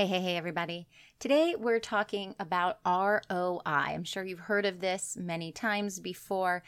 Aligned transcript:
Hey, 0.00 0.06
hey, 0.06 0.20
hey, 0.22 0.36
everybody. 0.38 0.88
Today 1.18 1.54
we're 1.58 1.78
talking 1.78 2.34
about 2.40 2.78
ROI. 2.86 3.60
I'm 3.66 4.04
sure 4.04 4.24
you've 4.24 4.38
heard 4.38 4.64
of 4.64 4.80
this 4.80 5.14
many 5.20 5.52
times 5.52 6.00
before. 6.00 6.62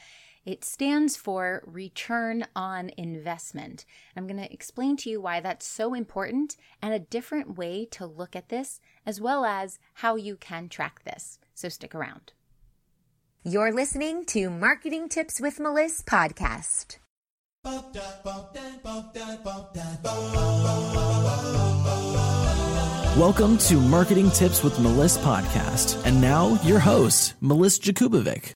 It 0.44 0.66
stands 0.66 1.16
for 1.16 1.62
Return 1.64 2.44
on 2.54 2.90
Investment. 2.98 3.86
I'm 4.14 4.26
going 4.26 4.38
to 4.38 4.52
explain 4.52 4.98
to 4.98 5.08
you 5.08 5.18
why 5.22 5.40
that's 5.40 5.66
so 5.66 5.94
important 5.94 6.58
and 6.82 6.92
a 6.92 6.98
different 6.98 7.56
way 7.56 7.86
to 7.92 8.04
look 8.04 8.36
at 8.36 8.50
this, 8.50 8.80
as 9.06 9.18
well 9.18 9.46
as 9.46 9.78
how 9.94 10.16
you 10.16 10.36
can 10.36 10.68
track 10.68 11.02
this. 11.04 11.38
So 11.54 11.70
stick 11.70 11.94
around. 11.94 12.34
You're 13.44 13.72
listening 13.72 14.26
to 14.26 14.50
Marketing 14.50 15.08
Tips 15.08 15.40
with 15.40 15.58
Melissa 15.58 16.04
podcast. 16.04 16.98
Welcome 23.18 23.58
to 23.58 23.76
Marketing 23.76 24.30
Tips 24.30 24.64
with 24.64 24.80
Melissa 24.80 25.20
podcast. 25.20 26.02
And 26.06 26.18
now 26.18 26.58
your 26.62 26.78
host, 26.78 27.34
Melissa 27.42 27.82
Jakubovic. 27.82 28.52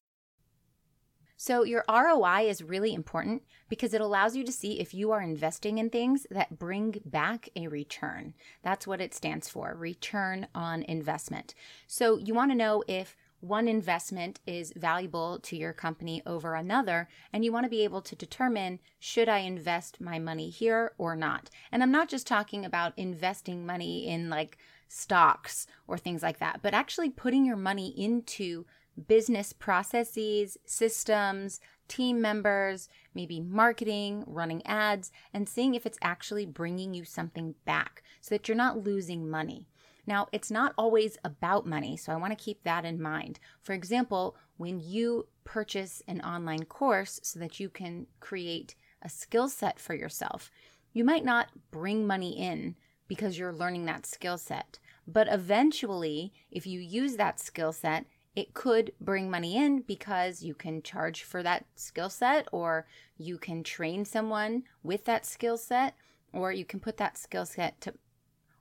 So, 1.36 1.62
your 1.62 1.84
ROI 1.86 2.48
is 2.48 2.62
really 2.62 2.94
important 2.94 3.42
because 3.68 3.92
it 3.92 4.00
allows 4.00 4.34
you 4.34 4.44
to 4.44 4.50
see 4.50 4.80
if 4.80 4.94
you 4.94 5.12
are 5.12 5.20
investing 5.20 5.76
in 5.76 5.90
things 5.90 6.26
that 6.30 6.58
bring 6.58 7.02
back 7.04 7.50
a 7.54 7.68
return. 7.68 8.32
That's 8.62 8.86
what 8.86 9.02
it 9.02 9.12
stands 9.12 9.46
for 9.46 9.74
return 9.74 10.46
on 10.54 10.84
investment. 10.84 11.54
So, 11.86 12.16
you 12.16 12.32
want 12.32 12.50
to 12.50 12.56
know 12.56 12.82
if 12.88 13.14
one 13.46 13.68
investment 13.68 14.40
is 14.46 14.72
valuable 14.76 15.38
to 15.40 15.56
your 15.56 15.72
company 15.72 16.22
over 16.26 16.54
another, 16.54 17.08
and 17.32 17.44
you 17.44 17.52
want 17.52 17.64
to 17.64 17.70
be 17.70 17.84
able 17.84 18.02
to 18.02 18.16
determine 18.16 18.80
should 18.98 19.28
I 19.28 19.38
invest 19.38 20.00
my 20.00 20.18
money 20.18 20.50
here 20.50 20.92
or 20.98 21.14
not. 21.14 21.50
And 21.70 21.82
I'm 21.82 21.92
not 21.92 22.08
just 22.08 22.26
talking 22.26 22.64
about 22.64 22.92
investing 22.96 23.64
money 23.64 24.08
in 24.08 24.28
like 24.28 24.58
stocks 24.88 25.66
or 25.86 25.98
things 25.98 26.22
like 26.22 26.38
that, 26.38 26.60
but 26.62 26.74
actually 26.74 27.10
putting 27.10 27.44
your 27.44 27.56
money 27.56 27.88
into 27.96 28.66
business 29.08 29.52
processes, 29.52 30.56
systems, 30.64 31.60
team 31.88 32.20
members, 32.20 32.88
maybe 33.14 33.40
marketing, 33.40 34.24
running 34.26 34.64
ads, 34.66 35.12
and 35.32 35.48
seeing 35.48 35.74
if 35.74 35.86
it's 35.86 35.98
actually 36.02 36.46
bringing 36.46 36.94
you 36.94 37.04
something 37.04 37.54
back 37.64 38.02
so 38.20 38.34
that 38.34 38.48
you're 38.48 38.56
not 38.56 38.82
losing 38.82 39.28
money. 39.28 39.66
Now, 40.06 40.28
it's 40.32 40.50
not 40.50 40.72
always 40.78 41.18
about 41.24 41.66
money, 41.66 41.96
so 41.96 42.12
I 42.12 42.16
want 42.16 42.36
to 42.36 42.44
keep 42.44 42.62
that 42.62 42.84
in 42.84 43.00
mind. 43.00 43.40
For 43.62 43.72
example, 43.72 44.36
when 44.56 44.80
you 44.80 45.26
purchase 45.44 46.02
an 46.06 46.20
online 46.20 46.64
course 46.64 47.20
so 47.22 47.38
that 47.40 47.58
you 47.58 47.68
can 47.68 48.06
create 48.20 48.74
a 49.02 49.08
skill 49.08 49.48
set 49.48 49.80
for 49.80 49.94
yourself, 49.94 50.50
you 50.92 51.04
might 51.04 51.24
not 51.24 51.48
bring 51.70 52.06
money 52.06 52.38
in 52.38 52.76
because 53.08 53.38
you're 53.38 53.52
learning 53.52 53.84
that 53.86 54.06
skill 54.06 54.38
set. 54.38 54.78
But 55.06 55.28
eventually, 55.30 56.32
if 56.50 56.66
you 56.66 56.80
use 56.80 57.16
that 57.16 57.38
skill 57.38 57.72
set, 57.72 58.06
it 58.34 58.54
could 58.54 58.92
bring 59.00 59.30
money 59.30 59.56
in 59.56 59.80
because 59.80 60.42
you 60.42 60.54
can 60.54 60.82
charge 60.82 61.22
for 61.22 61.42
that 61.42 61.64
skill 61.74 62.10
set, 62.10 62.46
or 62.52 62.86
you 63.16 63.38
can 63.38 63.62
train 63.62 64.04
someone 64.04 64.64
with 64.82 65.04
that 65.04 65.24
skill 65.24 65.56
set, 65.56 65.94
or 66.32 66.52
you 66.52 66.64
can 66.64 66.80
put 66.80 66.98
that 66.98 67.16
skill 67.16 67.46
set 67.46 67.80
to 67.80 67.94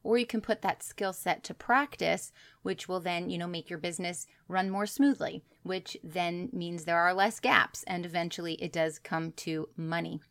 or 0.05 0.17
you 0.17 0.25
can 0.25 0.39
put 0.39 0.61
that 0.61 0.83
skill 0.83 1.11
set 1.11 1.43
to 1.43 1.53
practice 1.53 2.31
which 2.61 2.87
will 2.87 2.99
then 2.99 3.29
you 3.29 3.37
know 3.37 3.47
make 3.47 3.69
your 3.69 3.79
business 3.79 4.27
run 4.47 4.69
more 4.69 4.85
smoothly 4.85 5.43
which 5.65 5.97
then 6.03 6.47
means 6.53 6.85
there 6.85 6.99
are 6.99 7.13
less 7.13 7.39
gaps 7.39 7.83
and 7.87 8.05
eventually 8.05 8.53
it 8.61 8.71
does 8.71 8.99
come 8.99 9.31
to 9.31 9.67
money. 9.75 10.21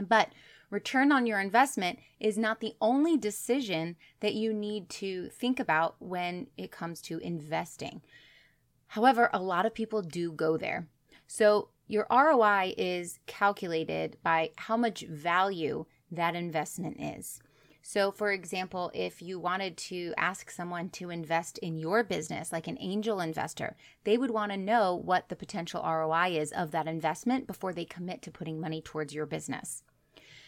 But 0.00 0.28
return 0.70 1.10
on 1.10 1.26
your 1.26 1.40
investment 1.40 1.98
is 2.20 2.38
not 2.38 2.60
the 2.60 2.76
only 2.80 3.16
decision 3.16 3.96
that 4.20 4.34
you 4.34 4.54
need 4.54 4.88
to 4.90 5.28
think 5.30 5.58
about 5.58 5.96
when 5.98 6.46
it 6.56 6.70
comes 6.70 7.02
to 7.02 7.18
investing. 7.18 8.00
However 8.86 9.28
a 9.32 9.42
lot 9.42 9.66
of 9.66 9.74
people 9.74 10.02
do 10.02 10.30
go 10.30 10.56
there. 10.56 10.86
So 11.26 11.70
your 11.88 12.06
ROI 12.08 12.74
is 12.78 13.18
calculated 13.26 14.18
by 14.22 14.52
how 14.56 14.76
much 14.76 15.00
value 15.02 15.84
that 16.12 16.36
investment 16.36 17.00
is. 17.00 17.40
So, 17.92 18.12
for 18.12 18.30
example, 18.30 18.92
if 18.94 19.20
you 19.20 19.40
wanted 19.40 19.76
to 19.88 20.14
ask 20.16 20.48
someone 20.48 20.90
to 20.90 21.10
invest 21.10 21.58
in 21.58 21.76
your 21.76 22.04
business, 22.04 22.52
like 22.52 22.68
an 22.68 22.78
angel 22.78 23.18
investor, 23.18 23.76
they 24.04 24.16
would 24.16 24.30
want 24.30 24.52
to 24.52 24.56
know 24.56 24.94
what 24.94 25.28
the 25.28 25.34
potential 25.34 25.82
ROI 25.82 26.38
is 26.38 26.52
of 26.52 26.70
that 26.70 26.86
investment 26.86 27.48
before 27.48 27.72
they 27.72 27.84
commit 27.84 28.22
to 28.22 28.30
putting 28.30 28.60
money 28.60 28.80
towards 28.80 29.12
your 29.12 29.26
business. 29.26 29.82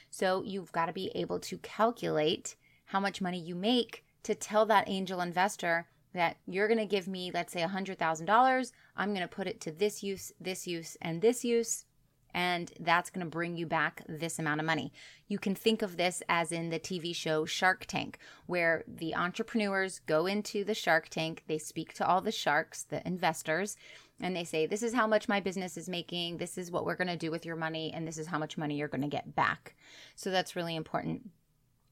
So, 0.08 0.44
you've 0.44 0.70
got 0.70 0.86
to 0.86 0.92
be 0.92 1.10
able 1.16 1.41
to 1.41 1.58
calculate 1.58 2.54
how 2.84 3.00
much 3.00 3.20
money 3.20 3.41
you 3.41 3.56
make 3.56 4.04
to 4.22 4.36
tell 4.36 4.64
that 4.66 4.88
angel 4.88 5.20
investor 5.20 5.88
that 6.14 6.36
you're 6.47 6.69
going 6.69 6.78
to 6.78 6.86
give 6.86 7.09
me, 7.09 7.32
let's 7.34 7.53
say, 7.53 7.62
$100,000. 7.62 8.72
I'm 8.97 9.09
going 9.09 9.20
to 9.20 9.26
put 9.26 9.48
it 9.48 9.60
to 9.62 9.72
this 9.72 10.00
use, 10.00 10.30
this 10.41 10.69
use, 10.69 10.97
and 11.03 11.20
this 11.20 11.44
use 11.44 11.86
and 12.34 12.72
that's 12.81 13.10
going 13.10 13.25
to 13.25 13.31
bring 13.31 13.56
you 13.56 13.66
back 13.66 14.03
this 14.09 14.38
amount 14.38 14.60
of 14.60 14.66
money. 14.66 14.93
You 15.28 15.38
can 15.38 15.54
think 15.54 15.82
of 15.82 15.97
this 15.97 16.22
as 16.28 16.53
in 16.53 16.70
the 16.70 16.78
TV 16.78 17.15
show 17.15 17.44
Shark 17.44 17.87
Tank, 17.87 18.19
where 18.47 18.84
the 18.87 19.15
entrepreneurs 19.15 20.00
go 20.06 20.26
into 20.26 20.65
the 20.65 20.75
Shark 20.75 21.09
Tank, 21.09 21.44
they 21.47 21.59
speak 21.59 21.94
to 21.94 22.06
all 22.06 22.21
the 22.21 22.32
sharks, 22.32 22.84
the 22.84 23.06
investors, 23.06 23.76
and 24.21 24.37
they 24.37 24.44
say, 24.44 24.66
This 24.66 24.82
is 24.82 24.94
how 24.94 25.06
much 25.06 25.28
my 25.28 25.41
business 25.41 25.76
is 25.76 25.88
making, 25.88 26.38
this 26.38 26.56
is 26.56 26.71
what 26.71 26.84
we're 26.84 26.97
going 26.97 27.09
to 27.09 27.16
do 27.16 27.31
with 27.31 27.44
your 27.44 27.56
money, 27.56 27.92
and 27.92 28.06
this 28.06 28.19
is 28.19 28.26
how 28.26 28.38
much 28.38 28.56
money 28.56 28.76
you're 28.76 28.88
going 28.88 29.03
to 29.03 29.09
get 29.09 29.34
back. 29.34 29.75
So 30.15 30.31
that's 30.31 30.56
really 30.56 30.76
important. 30.76 31.31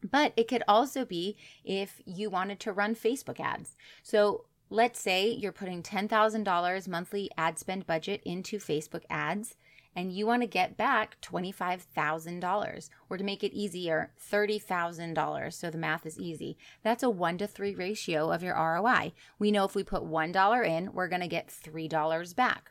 But 0.08 0.32
it 0.36 0.48
could 0.48 0.62
also 0.66 1.04
be 1.04 1.36
if 1.64 2.00
you 2.06 2.30
wanted 2.30 2.60
to 2.60 2.72
run 2.72 2.94
Facebook 2.94 3.38
ads. 3.38 3.76
So 4.02 4.46
let's 4.70 5.00
say 5.00 5.28
you're 5.28 5.52
putting 5.52 5.82
$10,000 5.82 6.88
monthly 6.88 7.30
ad 7.36 7.58
spend 7.58 7.86
budget 7.86 8.22
into 8.24 8.58
Facebook 8.58 9.02
ads 9.10 9.56
and 9.94 10.12
you 10.12 10.26
want 10.26 10.42
to 10.42 10.46
get 10.46 10.76
back 10.76 11.20
$25,000 11.20 12.90
or 13.08 13.16
to 13.16 13.24
make 13.24 13.42
it 13.42 13.52
easier, 13.52 14.12
$30,000. 14.20 15.52
So 15.52 15.70
the 15.70 15.78
math 15.78 16.06
is 16.06 16.18
easy. 16.18 16.56
That's 16.82 17.02
a 17.02 17.10
one 17.10 17.38
to 17.38 17.46
three 17.46 17.74
ratio 17.74 18.30
of 18.30 18.42
your 18.42 18.54
ROI. 18.54 19.12
We 19.38 19.50
know 19.50 19.64
if 19.64 19.74
we 19.74 19.82
put 19.82 20.04
$1 20.04 20.66
in, 20.66 20.92
we're 20.92 21.08
going 21.08 21.22
to 21.22 21.28
get 21.28 21.48
$3 21.48 22.36
back. 22.36 22.70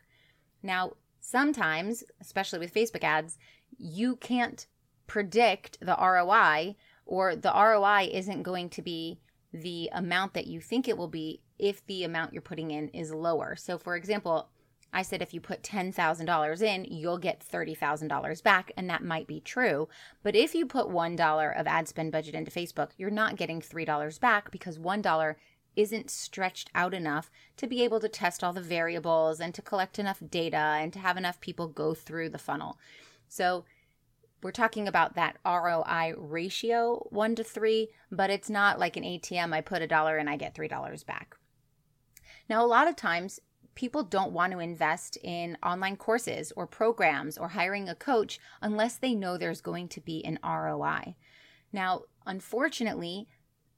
Now, 0.64 0.94
sometimes, 1.20 2.04
especially 2.22 2.60
with 2.60 2.74
Facebook 2.74 3.04
ads, 3.04 3.38
you 3.78 4.16
can't 4.16 4.66
predict 5.08 5.80
the 5.82 5.98
ROI 6.00 6.76
or 7.06 7.36
the 7.36 7.52
ROI 7.52 8.10
isn't 8.14 8.44
going 8.44 8.70
to 8.70 8.82
be 8.82 9.20
the 9.52 9.90
amount 9.94 10.34
that 10.36 10.48
you 10.48 10.62
think 10.62 10.88
it 10.88 10.98
will 10.98 11.08
be 11.08 11.42
if 11.58 11.86
the 11.88 12.04
amount 12.04 12.34
you're 12.34 12.42
putting 12.42 12.72
in 12.72 12.88
is 12.90 13.12
lower. 13.12 13.56
So, 13.56 13.78
for 13.78 13.96
example, 13.96 14.50
I 14.92 15.04
said 15.04 15.22
if 15.22 15.34
you 15.34 15.42
put 15.42 15.62
$10,000 15.62 16.62
in, 16.62 16.86
you'll 16.86 17.18
get 17.18 17.46
$30,000 17.48 18.44
back, 18.44 18.72
and 18.76 18.90
that 18.90 19.04
might 19.04 19.28
be 19.28 19.40
true. 19.40 19.88
But 20.24 20.36
if 20.36 20.56
you 20.56 20.66
put 20.66 20.88
$1 20.88 21.60
of 21.60 21.68
ad 21.68 21.88
spend 21.88 22.12
budget 22.12 22.36
into 22.36 22.52
Facebook, 22.52 22.90
you're 22.98 23.12
not 23.12 23.36
getting 23.36 23.62
$3 23.62 24.20
back 24.20 24.52
because 24.52 24.80
$1 24.80 25.36
isn't 25.76 26.10
stretched 26.10 26.70
out 26.74 26.94
enough 26.94 27.30
to 27.58 27.68
be 27.68 27.84
able 27.84 28.00
to 28.00 28.10
test 28.10 28.44
all 28.44 28.54
the 28.54 28.62
variables 28.62 29.40
and 29.40 29.54
to 29.54 29.62
collect 29.62 30.00
enough 30.00 30.22
data 30.28 30.58
and 30.58 30.92
to 30.94 31.00
have 31.00 31.18
enough 31.18 31.40
people 31.40 31.68
go 31.68 31.94
through 31.94 32.30
the 32.30 32.38
funnel. 32.38 32.78
So, 33.28 33.66
we're 34.42 34.52
talking 34.52 34.88
about 34.88 35.16
that 35.16 35.38
ROI 35.46 36.14
ratio, 36.18 37.06
one 37.10 37.36
to 37.36 37.44
three, 37.44 37.90
but 38.10 38.30
it's 38.30 38.50
not 38.50 38.80
like 38.80 38.96
an 38.96 39.04
ATM. 39.04 39.54
I 39.54 39.60
put 39.60 39.82
a 39.82 39.88
dollar 39.88 40.18
and 40.18 40.30
I 40.30 40.38
get 40.38 40.56
$3 40.56 41.06
back. 41.06 41.36
Now, 42.48 42.64
a 42.64 42.68
lot 42.68 42.88
of 42.88 42.96
times 42.96 43.42
people 43.80 44.04
don't 44.04 44.34
want 44.34 44.52
to 44.52 44.60
invest 44.60 45.18
in 45.24 45.58
online 45.64 45.96
courses 45.96 46.52
or 46.58 46.68
programs 46.68 47.38
or 47.38 47.48
hiring 47.48 47.88
a 47.88 47.96
coach 47.96 48.38
unless 48.62 48.98
they 48.98 49.16
know 49.16 49.38
there's 49.38 49.62
going 49.62 49.88
to 49.88 50.02
be 50.02 50.22
an 50.26 50.38
ROI. 50.44 51.16
Now, 51.72 52.02
unfortunately, 52.26 53.30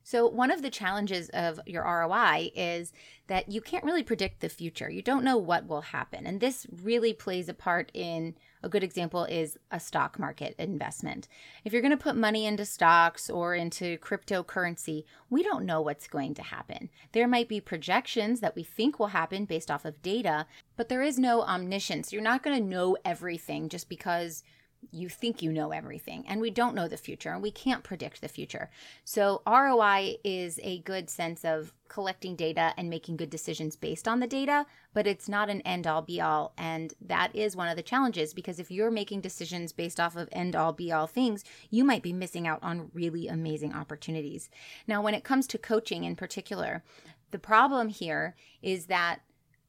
So, 0.07 0.29
one 0.29 0.51
of 0.51 0.61
the 0.61 0.69
challenges 0.69 1.31
of 1.31 1.59
your 1.67 1.83
ROI 1.83 2.51
is 2.55 2.93
that 3.27 3.51
you 3.51 3.63
can't 3.63 3.85
really 3.85 4.03
predict 4.03 4.41
the 4.41 4.51
future. 4.51 4.91
You 4.91 5.01
don't 5.01 5.25
know 5.25 5.39
what 5.39 5.67
will 5.67 5.81
happen. 5.81 6.27
And 6.27 6.41
this 6.41 6.67
really 6.83 7.15
plays 7.15 7.49
a 7.49 7.55
part 7.55 7.91
in 7.95 8.35
a 8.63 8.69
good 8.69 8.85
example 8.85 9.25
is 9.25 9.59
a 9.71 9.81
stock 9.81 10.19
market 10.19 10.55
investment. 10.59 11.27
If 11.65 11.73
you're 11.73 11.81
going 11.81 11.97
to 11.97 12.03
put 12.03 12.17
money 12.17 12.45
into 12.45 12.67
stocks 12.67 13.31
or 13.31 13.55
into 13.55 13.97
cryptocurrency, 13.99 15.05
we 15.31 15.43
don't 15.43 15.65
know 15.65 15.81
what's 15.81 16.07
going 16.07 16.35
to 16.35 16.43
happen. 16.43 16.91
There 17.13 17.27
might 17.27 17.49
be 17.49 17.61
projections 17.61 18.41
that 18.41 18.55
we 18.55 18.63
think 18.63 18.99
will 18.99 19.09
happen 19.09 19.47
based 19.47 19.71
off 19.71 19.87
of 19.87 20.03
data, 20.03 20.47
but 20.77 20.91
there 20.91 21.03
is 21.03 21.19
no 21.19 21.43
omniscience. 21.43 22.13
You're 22.13 22.23
not 22.23 22.43
going 22.43 22.59
to 22.59 22.69
know 22.69 22.99
everything 23.07 23.71
just 23.71 23.89
because 23.89 24.43
you 24.91 25.09
think 25.09 25.43
you 25.43 25.53
know 25.53 25.73
everything 25.73 26.25
and 26.27 26.41
we 26.41 26.51
don't 26.51 26.75
know 26.75 26.89
the 26.89 26.97
future 26.97 27.31
and 27.31 27.43
we 27.43 27.51
can't 27.51 27.83
predict 27.83 28.21
the 28.21 28.29
future. 28.29 28.71
So 29.05 29.43
ROI 29.47 30.17
is 30.25 30.61
a 30.63 30.81
good 30.81 31.11
sense 31.11 31.45
of 31.45 31.73
collecting 31.89 32.35
data 32.35 32.73
and 32.77 32.91
making 32.91 33.17
good 33.17 33.31
decisions 33.31 33.77
based 33.77 34.09
on 34.09 34.21
the 34.21 34.27
data, 34.27 34.67
but 34.93 35.07
it's 35.07 35.29
not 35.29 35.51
an 35.51 35.61
end 35.63 35.87
all 35.87 36.03
be 36.03 36.21
all 36.21 36.53
and 36.57 36.95
that 37.01 37.35
is 37.35 37.57
one 37.57 37.69
of 37.69 37.77
the 37.77 37.83
challenges 37.83 38.35
because 38.35 38.59
if 38.59 38.71
you're 38.71 38.91
making 38.91 39.21
decisions 39.21 39.73
based 39.73 40.01
off 40.01 40.17
of 40.17 40.29
end 40.33 40.57
all 40.57 40.73
be 40.73 40.91
all 40.91 41.07
things, 41.07 41.45
you 41.71 41.85
might 41.85 42.03
be 42.03 42.13
missing 42.13 42.47
out 42.47 42.63
on 42.63 42.91
really 42.93 43.29
amazing 43.29 43.73
opportunities. 43.73 44.51
Now 44.87 45.03
when 45.03 45.15
it 45.15 45.25
comes 45.25 45.47
to 45.49 45.59
coaching 45.59 46.05
in 46.05 46.17
particular, 46.17 46.83
the 47.31 47.39
problem 47.39 47.89
here 47.89 48.35
is 48.63 48.87
that 48.87 49.21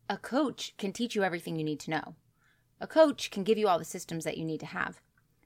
a 0.09 0.17
coach 0.17 0.75
can 0.77 0.93
teach 0.93 1.15
you 1.15 1.23
everything 1.23 1.55
you 1.55 1.63
need 1.63 1.79
to 1.81 1.91
know. 1.91 2.15
A 2.79 2.87
coach 2.87 3.31
can 3.31 3.43
give 3.43 3.57
you 3.57 3.67
all 3.67 3.79
the 3.79 3.85
systems 3.85 4.23
that 4.23 4.37
you 4.37 4.45
need 4.45 4.59
to 4.59 4.65
have. 4.67 5.01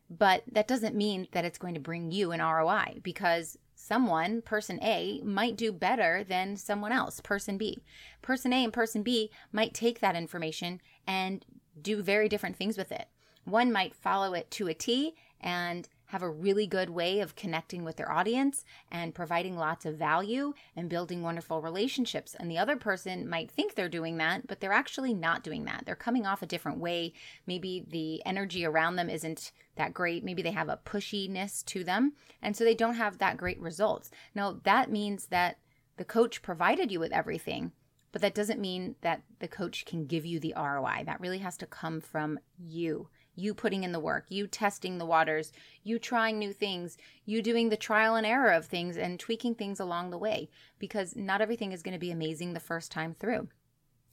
But 0.10 0.44
that 0.52 0.68
doesn't 0.68 0.96
mean 0.96 1.28
that 1.32 1.46
it's 1.46 1.58
going 1.60 1.76
to 1.76 1.80
bring 1.80 2.12
you 2.12 2.32
an 2.32 2.42
ROI 2.42 3.00
because 3.04 3.58
someone, 3.76 4.42
person 4.42 4.80
A, 4.84 5.22
might 5.24 5.56
do 5.56 5.72
better 5.72 6.24
than 6.24 6.58
someone 6.58 6.92
else, 6.92 7.22
person 7.22 7.58
B. 7.58 7.78
Person 8.22 8.52
A 8.52 8.64
and 8.64 8.74
person 8.74 9.04
B 9.04 9.30
might 9.52 9.74
take 9.74 10.00
that 10.00 10.16
information 10.16 10.82
and 11.06 11.46
do 11.80 12.02
very 12.02 12.28
different 12.28 12.56
things 12.56 12.78
with 12.78 12.92
it. 12.92 13.08
One 13.46 13.72
might 13.72 13.96
follow 13.96 14.34
it 14.34 14.50
to 14.52 14.68
a 14.68 14.74
T 14.74 15.16
and 15.40 15.88
have 16.10 16.24
a 16.24 16.30
really 16.30 16.66
good 16.66 16.90
way 16.90 17.20
of 17.20 17.36
connecting 17.36 17.84
with 17.84 17.96
their 17.96 18.12
audience 18.12 18.66
and 18.92 19.14
providing 19.14 19.56
lots 19.56 19.86
of 19.86 19.96
value 19.96 20.54
and 20.76 20.90
building 20.90 21.22
wonderful 21.22 21.62
relationships. 21.62 22.36
And 22.40 22.50
the 22.50 22.58
other 22.58 22.76
person 22.76 23.30
might 23.30 23.52
think 23.52 23.76
they're 23.76 23.88
doing 23.88 24.18
that, 24.18 24.48
but 24.48 24.60
they're 24.60 24.74
actually 24.74 25.14
not 25.14 25.44
doing 25.44 25.66
that. 25.66 25.84
They're 25.86 25.96
coming 25.96 26.26
off 26.26 26.42
a 26.42 26.48
different 26.48 26.80
way. 26.80 27.14
Maybe 27.46 27.86
the 27.88 28.26
energy 28.26 28.66
around 28.66 28.96
them 28.96 29.08
isn't 29.08 29.52
that 29.76 29.94
great. 29.94 30.24
Maybe 30.24 30.42
they 30.42 30.50
have 30.50 30.68
a 30.68 30.80
pushiness 30.84 31.64
to 31.66 31.84
them. 31.84 32.14
And 32.42 32.58
so 32.58 32.64
they 32.64 32.74
don't 32.74 32.96
have 32.96 33.20
that 33.20 33.38
great 33.38 33.60
results. 33.62 34.10
Now, 34.34 34.60
that 34.64 34.92
means 34.92 35.28
that 35.28 35.60
the 35.98 36.06
coach 36.06 36.42
provided 36.42 36.92
you 36.92 37.00
with 37.00 37.12
everything, 37.12 37.72
but 38.12 38.24
that 38.24 38.34
doesn't 38.34 38.60
mean 38.60 38.96
that 39.02 39.22
the 39.38 39.48
coach 39.48 39.86
can 39.86 40.08
give 40.08 40.26
you 40.26 40.40
the 40.40 40.56
ROI. 40.58 41.04
That 41.06 41.22
really 41.22 41.40
has 41.40 41.56
to 41.58 41.68
come 41.68 42.02
from 42.02 42.40
you 42.58 43.10
you 43.40 43.54
putting 43.54 43.84
in 43.84 43.92
the 43.92 44.00
work, 44.00 44.26
you 44.30 44.46
testing 44.46 44.98
the 44.98 45.06
waters, 45.06 45.52
you 45.84 45.98
trying 45.98 46.38
new 46.38 46.54
things, 46.54 46.98
you 47.26 47.42
doing 47.42 47.70
the 47.70 47.78
trial 47.78 48.16
and 48.16 48.26
error 48.26 48.52
of 48.52 48.66
things 48.66 48.98
and 48.98 49.20
tweaking 49.20 49.56
things 49.56 49.80
along 49.80 50.10
the 50.10 50.18
way 50.18 50.50
because 50.78 51.16
not 51.16 51.42
everything 51.42 51.72
is 51.72 51.82
going 51.82 51.94
to 51.94 52.00
be 52.00 52.12
amazing 52.12 52.54
the 52.54 52.60
first 52.60 52.92
time 52.92 53.16
through. 53.20 53.48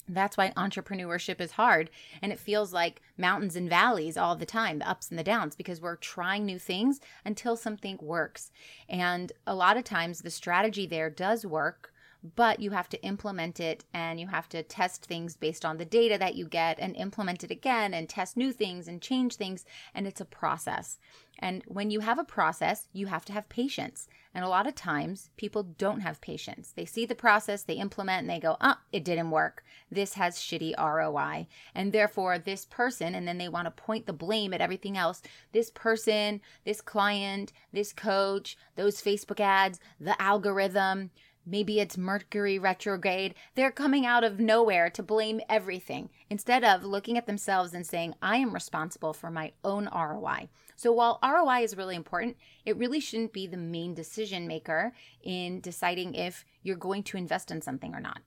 That's 0.09 0.37
why 0.37 0.53
entrepreneurship 0.57 1.41
is 1.41 1.53
hard 1.53 1.91
and 2.23 2.31
it 2.31 2.39
feels 2.39 2.73
like 2.73 3.03
mountains 3.19 3.57
and 3.57 3.69
valleys 3.69 4.17
all 4.17 4.37
the 4.37 4.47
time, 4.47 4.79
the 4.79 4.89
ups 4.89 5.11
and 5.11 5.19
the 5.19 5.25
downs, 5.25 5.57
because 5.57 5.81
we're 5.81 5.97
trying 5.97 6.47
new 6.47 6.59
things 6.59 7.01
until 7.25 7.57
something 7.57 7.99
works. 8.01 8.53
And 8.89 9.33
a 9.47 9.55
lot 9.55 9.77
of 9.77 9.85
times 9.85 10.21
the 10.21 10.31
strategy 10.31 10.87
there 10.87 11.11
does 11.11 11.45
work, 11.45 11.93
but 12.35 12.61
you 12.61 12.71
have 12.71 12.89
to 12.89 13.03
implement 13.03 13.61
it 13.61 13.85
and 13.95 14.19
you 14.19 14.27
have 14.27 14.49
to 14.49 14.63
test 14.63 15.05
things 15.05 15.37
based 15.37 15.65
on 15.65 15.77
the 15.77 15.85
data 15.85 16.17
that 16.19 16.35
you 16.35 16.47
get 16.47 16.79
and 16.81 16.97
implement 16.97 17.45
it 17.45 17.51
again 17.51 17.95
and 17.95 18.09
test 18.09 18.37
new 18.37 18.53
things 18.53 18.89
and 18.89 19.01
change 19.01 19.37
things. 19.37 19.65
And 19.95 20.07
it's 20.07 20.21
a 20.21 20.25
process. 20.25 20.99
And 21.39 21.63
when 21.67 21.91
you 21.91 22.01
have 22.01 22.19
a 22.19 22.25
process, 22.25 22.89
you 22.93 23.07
have 23.07 23.25
to 23.27 23.33
have 23.33 23.49
patience. 23.49 24.09
And 24.35 24.45
a 24.45 24.49
lot 24.49 24.67
of 24.67 24.75
times 24.75 25.31
people 25.37 25.63
don't 25.63 26.01
have 26.01 26.21
patience. 26.21 26.73
They 26.75 26.85
see 26.85 27.07
the 27.07 27.15
process, 27.15 27.63
they 27.63 27.75
implement, 27.75 28.23
and 28.23 28.31
they 28.31 28.41
go, 28.41 28.57
oh, 28.61 28.77
it 28.93 29.05
didn't 29.05 29.31
work. 29.31 29.65
This 29.91 30.15
has 30.15 30.39
shitty 30.39 30.75
ROI. 30.79 31.47
And 31.75 31.93
therefore, 31.93 32.39
this 32.39 32.65
person, 32.65 33.15
and 33.15 33.27
then 33.27 33.39
they 33.39 33.49
want 33.49 33.67
to 33.67 33.71
point 33.71 34.07
the 34.07 34.13
blame 34.13 34.53
at 34.53 34.61
everything 34.61 34.97
else 34.97 35.23
this 35.53 35.71
person, 35.71 36.41
this 36.65 36.81
client, 36.81 37.53
this 37.73 37.93
coach, 37.93 38.57
those 38.77 39.03
Facebook 39.03 39.41
ads, 39.41 39.79
the 40.01 40.21
algorithm 40.21 41.11
Maybe 41.49 41.79
it's 41.79 41.97
Mercury 41.97 42.59
retrograde. 42.59 43.37
They're 43.55 43.71
coming 43.71 44.05
out 44.05 44.25
of 44.25 44.41
nowhere 44.41 44.91
to 44.91 45.03
blame 45.03 45.41
everything 45.49 46.11
instead 46.29 46.65
of 46.65 46.83
looking 46.83 47.17
at 47.17 47.27
themselves 47.27 47.73
and 47.73 47.87
saying, 47.87 48.15
I 48.21 48.39
am 48.39 48.53
responsible 48.53 49.13
for 49.13 49.31
my 49.31 49.53
own 49.63 49.89
ROI. 49.95 50.49
So 50.75 50.93
while 50.93 51.21
ROI 51.23 51.63
is 51.63 51.77
really 51.77 51.95
important, 51.95 52.37
it 52.65 52.77
really 52.77 52.99
shouldn't 52.99 53.33
be 53.33 53.47
the 53.47 53.57
main 53.57 53.95
decision 53.95 54.49
maker 54.49 54.93
in 55.23 55.61
deciding 55.61 56.15
if 56.15 56.45
you're 56.65 56.77
going 56.77 57.05
to 57.05 57.17
invest 57.17 57.53
in 57.53 57.63
something 57.63 57.95
or 57.95 58.01
not. 58.01 58.21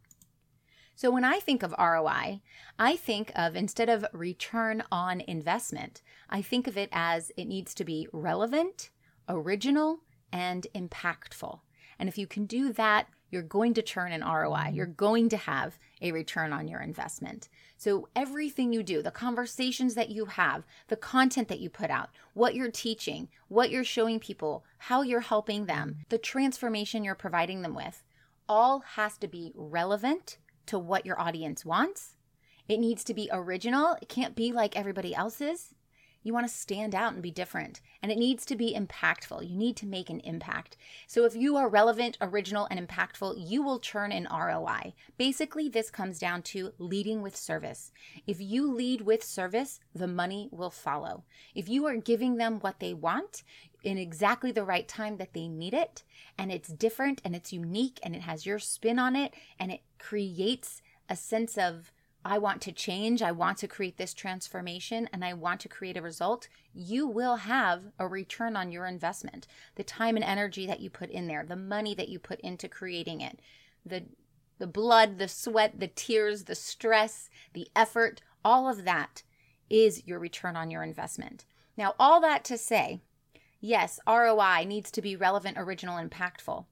So 0.96 1.12
when 1.12 1.24
I 1.24 1.40
think 1.40 1.62
of 1.62 1.76
ROI, 1.78 2.42
I 2.78 2.96
think 2.96 3.32
of 3.36 3.56
instead 3.56 3.88
of 3.88 4.06
return 4.14 4.84
on 4.92 5.22
investment, 5.22 6.02
I 6.30 6.42
think 6.42 6.68
of 6.68 6.78
it 6.78 6.90
as 6.92 7.32
it 7.38 7.46
needs 7.46 7.74
to 7.76 7.84
be 7.84 8.08
relevant, 8.12 8.90
original, 9.28 10.00
and 10.32 10.68
impactful. 10.74 11.60
And 12.00 12.10
if 12.10 12.18
you 12.18 12.26
can 12.26 12.46
do 12.46 12.74
that, 12.74 13.08
you're 13.30 13.44
going 13.44 13.74
to 13.76 13.82
turn 13.82 14.12
an 14.12 14.22
ROI. 14.22 14.56
Mm-hmm. 14.56 14.76
You're 14.76 14.86
going 14.88 15.30
to 15.30 15.38
have 15.38 15.78
a 16.02 16.12
return 16.12 16.54
on 16.54 16.68
your 16.68 16.80
investment. 16.80 17.50
So, 17.78 18.08
everything 18.16 18.74
you 18.74 18.84
do, 18.84 19.02
the 19.02 19.12
conversations 19.12 19.96
that 19.96 20.10
you 20.10 20.26
have, 20.26 20.66
the 20.88 20.96
content 20.96 21.48
that 21.50 21.60
you 21.60 21.70
put 21.70 21.90
out, 21.90 22.10
what 22.34 22.56
you're 22.56 22.72
teaching, 22.72 23.30
what 23.48 23.70
you're 23.70 23.84
showing 23.84 24.20
people, 24.20 24.66
how 24.78 25.02
you're 25.02 25.20
helping 25.20 25.66
them, 25.66 25.98
the 26.10 26.18
transformation 26.18 27.04
you're 27.04 27.16
providing 27.16 27.62
them 27.62 27.76
with, 27.76 28.04
all 28.48 28.80
has 28.96 29.18
to 29.18 29.28
be 29.28 29.52
relevant 29.56 30.38
to 30.66 30.80
what 30.80 31.06
your 31.06 31.20
audience 31.20 31.64
wants. 31.64 32.16
It 32.68 32.80
needs 32.80 33.04
to 33.06 33.14
be 33.14 33.30
original. 33.32 33.96
It 34.02 34.10
can't 34.10 34.36
be 34.36 34.52
like 34.52 34.76
everybody 34.76 35.16
else's. 35.16 35.74
You 36.24 36.34
want 36.34 36.48
to 36.48 36.54
stand 36.54 36.94
out 36.94 37.14
and 37.14 37.22
be 37.22 37.32
different. 37.32 37.82
And 38.02 38.12
it 38.12 38.18
needs 38.18 38.46
to 38.46 38.56
be 38.56 38.76
impactful. 38.78 39.50
You 39.50 39.56
need 39.56 39.76
to 39.78 39.86
make 39.86 40.10
an 40.10 40.20
impact. 40.22 40.78
So 41.08 41.26
if 41.26 41.36
you 41.36 41.56
are 41.58 41.70
relevant, 41.70 42.18
original, 42.22 42.68
and 42.70 42.88
impactful, 42.88 43.36
you 43.38 43.62
will 43.62 43.80
churn 43.80 44.12
an 44.12 44.28
ROI. 44.32 44.94
Basically, 45.18 45.70
this 45.70 45.90
comes 45.90 46.20
down 46.20 46.42
to 46.44 46.74
leading 46.78 47.22
with 47.22 47.36
service. 47.36 47.92
If 48.28 48.42
you 48.42 48.72
lead 48.72 49.02
with 49.02 49.24
service, 49.24 49.80
the 49.96 50.08
money 50.08 50.50
will 50.52 50.70
follow. 50.70 51.24
If 51.56 51.70
you 51.70 51.86
are 51.88 51.96
giving 51.96 52.36
them 52.36 52.60
what 52.60 52.80
they 52.80 52.94
want, 52.94 53.44
in 53.82 53.98
exactly 53.98 54.52
the 54.52 54.64
right 54.64 54.88
time 54.88 55.18
that 55.18 55.34
they 55.34 55.48
need 55.48 55.74
it, 55.74 56.04
and 56.38 56.52
it's 56.52 56.70
different 56.70 57.22
and 57.24 57.34
it's 57.34 57.54
unique 57.54 57.98
and 58.04 58.14
it 58.14 58.22
has 58.22 58.46
your 58.46 58.60
spin 58.60 59.00
on 59.00 59.16
it, 59.16 59.34
and 59.58 59.72
it 59.72 59.82
creates 59.98 60.82
a 61.10 61.16
sense 61.16 61.58
of 61.58 61.92
I 62.26 62.38
want 62.38 62.62
to 62.64 62.72
change, 62.72 63.22
I 63.22 63.32
want 63.32 63.58
to 63.60 63.68
create 63.68 63.98
this 63.98 64.14
transformation, 64.14 65.10
and 65.14 65.24
I 65.24 65.34
want 65.34 65.62
to 65.62 65.70
create 65.70 65.96
a 65.96 66.02
result, 66.02 66.50
you 66.74 67.08
will 67.08 67.38
have 67.38 67.84
a 67.98 68.08
return 68.08 68.58
on 68.58 68.72
your 68.72 68.86
investment. 68.86 69.48
The 69.76 69.84
time 69.84 70.16
and 70.16 70.26
energy 70.26 70.68
that 70.68 70.82
you 70.82 70.90
put 70.90 71.10
in 71.10 71.28
there, 71.28 71.46
the 71.46 71.56
money 71.56 71.96
that 71.96 72.10
you 72.10 72.20
put 72.20 72.42
into 72.42 72.68
creating 72.68 73.22
it, 73.22 73.40
the 73.86 74.04
the 74.60 74.68
blood, 74.68 75.18
the 75.18 75.28
sweat, 75.30 75.80
the 75.80 75.88
tears, 75.88 76.44
the 76.44 76.56
stress, 76.56 77.30
the 77.54 77.70
effort, 77.76 78.22
all 78.44 78.70
of 78.70 78.84
that 78.84 79.24
is 79.70 80.06
your 80.06 80.20
return 80.20 80.56
on 80.56 80.70
your 80.70 80.84
investment. 80.84 81.46
Now, 81.78 81.96
all 81.98 82.20
that 82.22 82.44
to 82.46 82.58
say, 82.58 83.00
yes, 83.62 84.00
ROI 84.06 84.66
needs 84.66 84.92
to 84.92 85.02
be 85.02 85.16
relevant, 85.16 85.58
original, 85.58 85.98
impactful. 85.98 86.66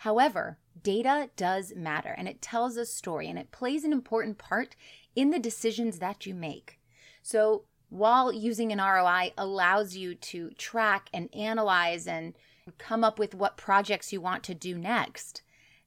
However, 0.00 0.56
data 0.82 1.28
does 1.36 1.74
matter 1.76 2.14
and 2.16 2.26
it 2.26 2.40
tells 2.40 2.78
a 2.78 2.86
story 2.86 3.28
and 3.28 3.38
it 3.38 3.52
plays 3.52 3.84
an 3.84 3.92
important 3.92 4.38
part 4.38 4.74
in 5.14 5.28
the 5.28 5.38
decisions 5.38 5.98
that 5.98 6.24
you 6.24 6.34
make. 6.34 6.80
So, 7.22 7.64
while 7.90 8.32
using 8.32 8.72
an 8.72 8.78
ROI 8.78 9.34
allows 9.36 9.96
you 9.96 10.14
to 10.14 10.52
track 10.52 11.10
and 11.12 11.28
analyze 11.34 12.06
and 12.06 12.32
come 12.78 13.04
up 13.04 13.18
with 13.18 13.34
what 13.34 13.58
projects 13.58 14.10
you 14.10 14.22
want 14.22 14.42
to 14.44 14.54
do 14.54 14.78
next 14.78 15.42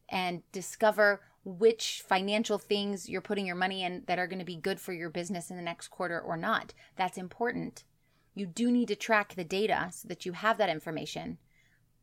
and 0.10 0.44
discover 0.52 1.22
which 1.44 2.04
financial 2.06 2.60
things 2.60 3.10
you're 3.10 3.20
putting 3.20 3.48
your 3.48 3.56
money 3.56 3.84
in 3.84 4.04
that 4.06 4.20
are 4.20 4.28
going 4.28 4.38
to 4.38 4.46
be 4.46 4.58
good 4.58 4.80
for 4.80 4.94
your 4.94 5.10
business 5.10 5.50
in 5.50 5.56
the 5.56 5.64
next 5.64 5.88
quarter 5.88 6.22
or 6.22 6.38
not. 6.38 6.76
That's 6.98 7.18
important. 7.18 7.84
You 8.36 8.46
do 8.46 8.72
need 8.72 8.90
to 8.90 8.96
track 8.96 9.34
the 9.34 9.44
data 9.44 9.88
so 9.92 10.08
that 10.08 10.24
you 10.24 10.34
have 10.34 10.60
that 10.60 10.70
information. 10.70 11.40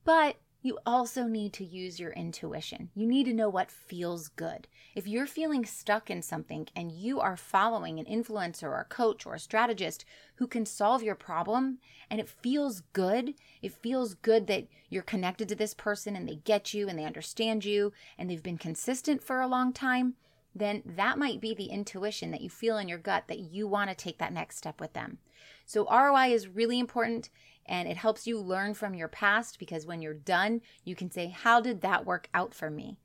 But 0.04 0.38
you 0.62 0.78
also 0.84 1.24
need 1.24 1.52
to 1.54 1.64
use 1.64 1.98
your 1.98 2.12
intuition. 2.12 2.90
You 2.94 3.06
need 3.06 3.24
to 3.24 3.32
know 3.32 3.48
what 3.48 3.70
feels 3.70 4.28
good. 4.28 4.68
If 4.94 5.06
you're 5.06 5.26
feeling 5.26 5.64
stuck 5.64 6.10
in 6.10 6.20
something 6.20 6.68
and 6.76 6.92
you 6.92 7.18
are 7.20 7.36
following 7.36 7.98
an 7.98 8.04
influencer 8.04 8.64
or 8.64 8.80
a 8.80 8.84
coach 8.84 9.24
or 9.24 9.34
a 9.34 9.40
strategist 9.40 10.04
who 10.36 10.46
can 10.46 10.66
solve 10.66 11.02
your 11.02 11.14
problem 11.14 11.78
and 12.10 12.20
it 12.20 12.28
feels 12.28 12.82
good, 12.92 13.34
it 13.62 13.72
feels 13.72 14.14
good 14.14 14.46
that 14.48 14.66
you're 14.90 15.02
connected 15.02 15.48
to 15.48 15.54
this 15.54 15.72
person 15.72 16.14
and 16.14 16.28
they 16.28 16.36
get 16.36 16.74
you 16.74 16.88
and 16.88 16.98
they 16.98 17.04
understand 17.04 17.64
you 17.64 17.92
and 18.18 18.28
they've 18.28 18.42
been 18.42 18.58
consistent 18.58 19.22
for 19.22 19.40
a 19.40 19.48
long 19.48 19.72
time, 19.72 20.14
then 20.54 20.82
that 20.84 21.18
might 21.18 21.40
be 21.40 21.54
the 21.54 21.66
intuition 21.66 22.32
that 22.32 22.40
you 22.40 22.50
feel 22.50 22.76
in 22.76 22.88
your 22.88 22.98
gut 22.98 23.24
that 23.28 23.38
you 23.38 23.66
want 23.66 23.88
to 23.88 23.96
take 23.96 24.18
that 24.18 24.32
next 24.32 24.56
step 24.58 24.80
with 24.80 24.92
them. 24.92 25.18
So, 25.64 25.86
ROI 25.86 26.32
is 26.32 26.48
really 26.48 26.78
important 26.78 27.30
and 27.66 27.88
it 27.88 27.96
helps 27.96 28.26
you 28.26 28.38
learn 28.38 28.74
from 28.74 28.94
your 28.94 29.08
past 29.08 29.58
because 29.58 29.86
when 29.86 30.02
you're 30.02 30.14
done, 30.14 30.60
you 30.84 30.94
can 30.94 31.10
say, 31.10 31.28
How 31.28 31.60
did 31.60 31.80
that 31.82 32.06
work 32.06 32.28
out 32.34 32.54
for 32.54 32.70
me? 32.70 32.98